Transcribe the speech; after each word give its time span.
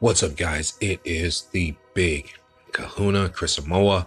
What's 0.00 0.22
up, 0.22 0.36
guys? 0.36 0.74
It 0.80 1.00
is 1.04 1.48
the 1.50 1.74
big 1.92 2.30
kahuna, 2.70 3.30
Chris 3.30 3.58
Amoa. 3.58 4.06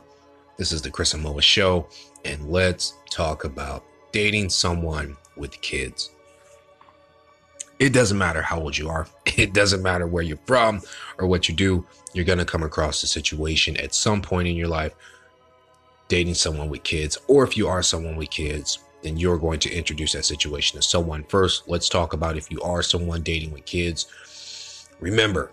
This 0.56 0.71
is 0.71 0.82
the 0.82 0.90
Chris 0.90 1.14
Amoa 1.14 1.42
Show, 1.42 1.90
and 2.24 2.50
let's 2.50 2.94
talk 3.10 3.44
about 3.44 3.83
dating 4.14 4.51
someone 4.51 5.17
with 5.35 5.59
kids. 5.59 6.12
It 7.77 7.92
doesn't 7.92 8.18
matter 8.18 8.41
how 8.41 8.62
old 8.62 8.77
you 8.77 8.88
are, 8.88 9.05
it 9.25 9.52
doesn't 9.52 9.84
matter 9.84 10.07
where 10.07 10.23
you're 10.23 10.39
from 10.46 10.82
or 11.18 11.27
what 11.27 11.50
you 11.50 11.55
do, 11.55 11.86
you're 12.14 12.23
going 12.23 12.39
to 12.39 12.46
come 12.46 12.64
across 12.64 13.04
a 13.04 13.08
situation 13.08 13.76
at 13.76 13.94
some 13.94 14.21
point 14.21 14.48
in 14.48 14.55
your 14.55 14.70
life 14.70 14.96
dating 16.08 16.36
someone 16.36 16.70
with 16.70 16.84
kids, 16.84 17.18
or 17.28 17.44
if 17.44 17.58
you 17.58 17.68
are 17.68 17.84
someone 17.84 18.16
with 18.16 18.30
kids, 18.30 18.80
then 19.04 19.18
you're 19.18 19.38
going 19.38 19.60
to 19.60 19.70
introduce 19.70 20.14
that 20.14 20.23
situation 20.23 20.80
to 20.80 20.88
someone. 20.88 21.26
First, 21.26 21.68
let's 21.68 21.89
talk 21.89 22.14
about 22.14 22.38
if 22.38 22.50
you 22.50 22.62
are 22.62 22.82
someone 22.82 23.23
dating 23.23 23.52
with 23.52 23.66
kids. 23.66 24.08
Remember, 25.02 25.52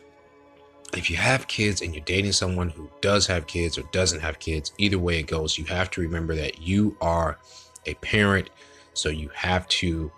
if 0.95 1.11
you 1.11 1.17
have 1.17 1.47
kids 1.49 1.83
and 1.83 1.95
you're 1.95 2.05
dating 2.05 2.33
someone 2.33 2.71
who 2.71 2.89
does 3.01 3.27
have 3.27 3.47
kids 3.47 3.79
or 3.79 3.83
doesn't 3.93 4.21
have 4.21 4.39
kids, 4.39 4.73
either 4.79 4.99
way 4.99 5.19
it 5.19 5.27
goes, 5.27 5.59
you 5.59 5.65
have 5.67 5.91
to 5.91 6.01
remember 6.01 6.35
that 6.35 6.61
you 6.61 6.97
are 7.01 7.39
a 7.87 7.95
parent. 7.95 8.51
So 8.95 9.09
you 9.09 9.29
have 9.35 9.69
to 9.69 10.11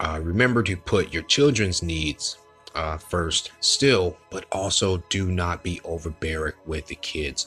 uh, 0.00 0.20
remember 0.22 0.62
to 0.64 0.76
put 0.76 1.12
your 1.12 1.22
children's 1.24 1.82
needs 1.82 2.38
uh, 2.74 2.96
first, 2.96 3.52
still, 3.60 4.16
but 4.30 4.46
also 4.52 4.98
do 5.08 5.30
not 5.30 5.62
be 5.62 5.80
overbearing 5.84 6.54
with 6.66 6.86
the 6.86 6.94
kids. 6.96 7.46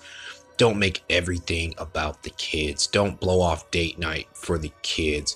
Don't 0.57 0.79
make 0.79 1.03
everything 1.09 1.73
about 1.77 2.23
the 2.23 2.29
kids. 2.31 2.87
Don't 2.87 3.19
blow 3.19 3.41
off 3.41 3.69
date 3.71 3.99
night 3.99 4.27
for 4.33 4.57
the 4.57 4.71
kids. 4.81 5.35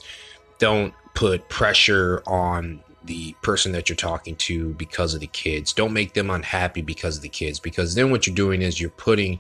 Don't 0.60 0.94
put 1.14 1.48
pressure 1.50 2.24
on 2.26 2.82
the 3.06 3.34
person 3.42 3.72
that 3.72 3.90
you're 3.90 3.96
talking 3.96 4.36
to 4.36 4.74
because 4.74 5.14
of 5.14 5.20
the 5.20 5.28
kids. 5.28 5.74
Don't 5.74 5.94
make 5.94 6.14
them 6.14 6.30
unhappy 6.30 6.82
because 6.82 7.18
of 7.18 7.24
the 7.24 7.30
kids, 7.30 7.60
because 7.60 7.96
then 7.96 8.12
what 8.12 8.28
you're 8.28 8.36
doing 8.36 8.62
is 8.62 8.80
you're 8.80 8.90
putting 8.92 9.40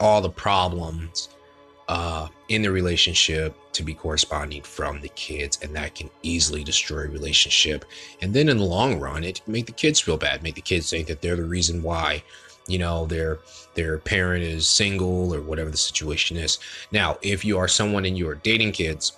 all 0.00 0.20
the 0.20 0.30
problems 0.30 1.28
uh, 1.88 2.28
in 2.48 2.62
the 2.62 2.70
relationship 2.70 3.56
to 3.72 3.82
be 3.82 3.94
corresponding 3.94 4.62
from 4.62 5.00
the 5.00 5.08
kids, 5.10 5.58
and 5.62 5.74
that 5.76 5.94
can 5.94 6.10
easily 6.22 6.64
destroy 6.64 7.04
a 7.04 7.08
relationship. 7.08 7.84
And 8.22 8.34
then 8.34 8.48
in 8.48 8.56
the 8.58 8.64
long 8.64 8.98
run, 8.98 9.22
it 9.22 9.40
make 9.46 9.66
the 9.66 9.72
kids 9.72 10.00
feel 10.00 10.16
bad, 10.16 10.42
make 10.42 10.56
the 10.56 10.60
kids 10.60 10.90
think 10.90 11.06
that 11.08 11.22
they're 11.22 11.36
the 11.36 11.44
reason 11.44 11.82
why 11.82 12.22
you 12.68 12.78
know 12.78 13.06
their 13.06 13.38
their 13.74 13.98
parent 13.98 14.42
is 14.42 14.66
single 14.66 15.32
or 15.32 15.40
whatever 15.40 15.70
the 15.70 15.76
situation 15.76 16.36
is. 16.36 16.58
Now, 16.90 17.18
if 17.22 17.44
you 17.44 17.58
are 17.58 17.68
someone 17.68 18.04
and 18.04 18.18
you 18.18 18.28
are 18.28 18.34
dating 18.34 18.72
kids, 18.72 19.12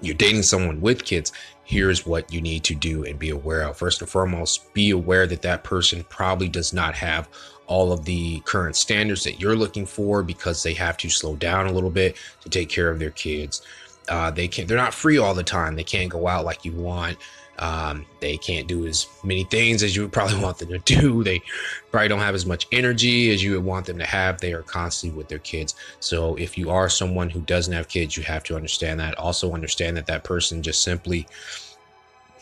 you're 0.00 0.14
dating 0.14 0.42
someone 0.42 0.80
with 0.80 1.04
kids, 1.04 1.32
here's 1.64 2.06
what 2.06 2.32
you 2.32 2.40
need 2.40 2.64
to 2.64 2.74
do 2.74 3.04
and 3.04 3.18
be 3.18 3.30
aware 3.30 3.62
of. 3.62 3.76
First 3.76 4.00
and 4.00 4.10
foremost, 4.10 4.72
be 4.74 4.90
aware 4.90 5.26
that 5.26 5.42
that 5.42 5.64
person 5.64 6.04
probably 6.08 6.48
does 6.48 6.72
not 6.72 6.94
have 6.94 7.28
all 7.66 7.92
of 7.92 8.04
the 8.04 8.40
current 8.40 8.76
standards 8.76 9.24
that 9.24 9.40
you're 9.40 9.56
looking 9.56 9.86
for 9.86 10.22
because 10.22 10.62
they 10.62 10.74
have 10.74 10.96
to 10.98 11.08
slow 11.08 11.36
down 11.36 11.66
a 11.66 11.72
little 11.72 11.90
bit 11.90 12.16
to 12.40 12.48
take 12.48 12.68
care 12.68 12.90
of 12.90 12.98
their 12.98 13.10
kids. 13.10 13.62
Uh, 14.08 14.30
they 14.30 14.48
can't, 14.48 14.68
they're 14.68 14.76
not 14.76 14.94
free 14.94 15.18
all 15.18 15.34
the 15.34 15.44
time. 15.44 15.76
They 15.76 15.84
can't 15.84 16.10
go 16.10 16.26
out 16.26 16.44
like 16.44 16.64
you 16.64 16.72
want. 16.72 17.18
Um, 17.58 18.06
they 18.20 18.36
can't 18.36 18.66
do 18.66 18.86
as 18.86 19.06
many 19.22 19.44
things 19.44 19.82
as 19.82 19.94
you 19.94 20.02
would 20.02 20.12
probably 20.12 20.40
want 20.42 20.58
them 20.58 20.70
to 20.70 20.78
do. 20.78 21.22
They 21.22 21.42
probably 21.90 22.08
don't 22.08 22.18
have 22.18 22.34
as 22.34 22.46
much 22.46 22.66
energy 22.72 23.32
as 23.32 23.42
you 23.42 23.52
would 23.52 23.64
want 23.64 23.86
them 23.86 23.98
to 23.98 24.04
have. 24.04 24.40
They 24.40 24.52
are 24.52 24.62
constantly 24.62 25.16
with 25.16 25.28
their 25.28 25.38
kids. 25.38 25.74
So 26.00 26.34
if 26.36 26.58
you 26.58 26.70
are 26.70 26.88
someone 26.88 27.30
who 27.30 27.40
doesn't 27.40 27.72
have 27.72 27.88
kids, 27.88 28.16
you 28.16 28.22
have 28.24 28.42
to 28.44 28.56
understand 28.56 28.98
that. 29.00 29.16
Also 29.18 29.52
understand 29.52 29.96
that 29.96 30.06
that 30.06 30.24
person 30.24 30.62
just 30.62 30.82
simply 30.82 31.26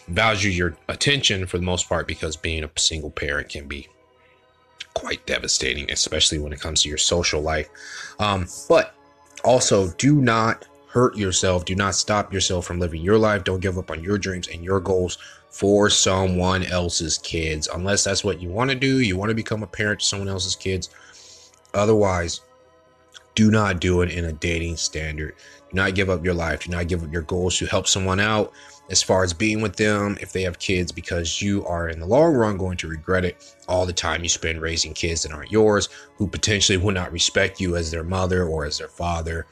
values 0.09 0.57
your 0.57 0.77
attention 0.89 1.47
for 1.47 1.59
the 1.59 1.65
most 1.65 1.89
part 1.89 2.07
because 2.07 2.37
being 2.37 2.65
a 2.65 2.71
single 2.77 3.11
parent 3.11 3.49
can 3.49 3.69
be 3.69 3.89
quite 4.95 5.25
devastating, 5.27 5.91
especially 5.91 6.39
when 6.39 6.53
it 6.53 6.61
comes 6.61 6.83
to 6.83 6.89
your 6.89 6.99
social 6.99 7.41
life. 7.41 7.69
Um, 8.19 8.47
but 8.69 8.95
also 9.45 9.91
do 9.93 10.17
not 10.17 10.67
hurt 10.91 11.17
yourself. 11.17 11.65
Do 11.65 11.75
not 11.75 11.95
stop 11.95 12.33
yourself 12.33 12.67
from 12.67 12.81
living 12.81 13.03
your 13.03 13.19
life. 13.19 13.45
Don't 13.45 13.61
give 13.61 13.79
up 13.79 13.91
on 13.91 14.03
your 14.03 14.19
dreams 14.19 14.49
and 14.49 14.65
your 14.65 14.81
goals 14.81 15.19
for 15.51 15.89
someone 15.89 16.65
else's 16.65 17.19
kids. 17.19 17.69
Unless 17.73 18.05
that's 18.05 18.25
what 18.25 18.41
you 18.41 18.49
want 18.49 18.71
to 18.71 18.77
do, 18.77 19.01
you 19.01 19.17
want 19.17 19.31
to 19.31 19.35
become 19.35 19.63
a 19.63 19.69
parent 19.69 20.01
to 20.01 20.07
someone 20.07 20.29
else's 20.29 20.57
kids. 20.57 20.91
Otherwise, 21.75 22.41
do 23.37 23.51
not 23.51 23.81
do 23.81 24.03
it 24.03 24.11
in 24.11 24.25
a 24.25 24.33
dating 24.33 24.77
standard. 24.77 25.35
Do 25.71 25.77
not 25.77 25.95
give 25.95 26.11
up 26.11 26.25
your 26.25 26.35
life. 26.35 26.65
Do 26.65 26.71
not 26.71 26.89
give 26.89 27.05
up 27.05 27.13
your 27.13 27.23
goals 27.23 27.57
to 27.59 27.67
help 27.67 27.87
someone 27.87 28.19
out 28.19 28.53
as 28.91 29.01
far 29.01 29.23
as 29.23 29.33
being 29.33 29.61
with 29.61 29.77
them 29.77 30.19
if 30.21 30.33
they 30.33 30.43
have 30.43 30.59
kids 30.59 30.91
because 30.91 31.41
you 31.41 31.65
are 31.67 31.89
in 31.89 32.01
the 32.01 32.07
long 32.07 32.35
run 32.35 32.57
going 32.57 32.77
to 32.79 32.89
regret 32.89 33.25
it 33.25 33.55
all 33.69 33.87
the 33.87 33.93
time 33.93 34.25
you 34.25 34.29
spend 34.29 34.61
raising 34.61 34.93
kids 34.93 35.23
that 35.23 35.33
aren't 35.33 35.53
yours 35.53 35.89
who 36.17 36.27
potentially 36.27 36.77
will 36.77 36.91
not 36.91 37.13
respect 37.13 37.61
you 37.61 37.77
as 37.77 37.93
their 37.93 38.03
mother 38.03 38.45
or 38.45 38.65
as 38.65 38.79
their 38.79 38.89
father 38.89 39.47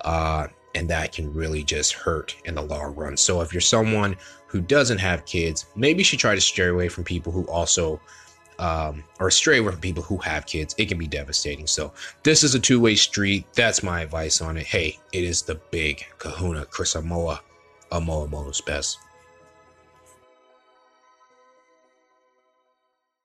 uh, 0.00 0.46
and 0.74 0.88
that 0.88 1.12
can 1.12 1.32
really 1.32 1.62
just 1.62 1.92
hurt 1.92 2.36
in 2.44 2.54
the 2.54 2.62
long 2.62 2.94
run. 2.94 3.16
So 3.16 3.40
if 3.40 3.52
you're 3.52 3.60
someone 3.60 4.16
who 4.46 4.60
doesn't 4.60 4.98
have 4.98 5.24
kids, 5.24 5.66
maybe 5.76 5.98
you 5.98 6.04
should 6.04 6.18
try 6.18 6.34
to 6.34 6.40
stray 6.40 6.68
away 6.68 6.88
from 6.88 7.04
people 7.04 7.32
who 7.32 7.44
also 7.44 8.00
um, 8.60 9.02
or 9.18 9.30
stray 9.30 9.58
away 9.58 9.72
from 9.72 9.80
people 9.80 10.02
who 10.02 10.18
have 10.18 10.44
kids. 10.46 10.74
It 10.76 10.86
can 10.86 10.98
be 10.98 11.06
devastating. 11.06 11.66
So 11.66 11.92
this 12.22 12.44
is 12.44 12.54
a 12.54 12.60
two-way 12.60 12.94
street. 12.94 13.46
That's 13.54 13.82
my 13.82 14.02
advice 14.02 14.42
on 14.42 14.58
it. 14.58 14.66
Hey, 14.66 14.98
it 15.12 15.24
is 15.24 15.42
the 15.42 15.54
big 15.70 16.04
kahuna, 16.18 16.66
Chris 16.66 16.94
Amoa, 16.94 17.40
Amoa 17.90 18.66
best. 18.66 18.98